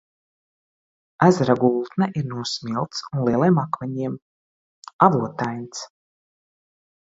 Ezera 1.25 1.55
gultne 1.63 2.07
ir 2.21 2.25
no 2.31 2.45
smilts 2.53 3.03
un 3.11 3.21
lieliem 3.27 3.61
akmeņiem, 3.65 4.17
avotains. 5.09 5.85